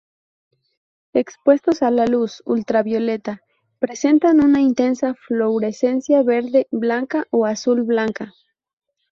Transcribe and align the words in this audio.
Expuestos 1.13 1.83
a 1.83 1.91
la 1.91 2.07
luz 2.07 2.41
ultravioleta 2.47 3.43
presentan 3.77 4.41
una 4.43 4.59
intensa 4.59 5.13
fluorescencia 5.13 6.23
verde-blanca 6.23 7.27
o 7.29 7.45
azul-blanca. 7.45 8.33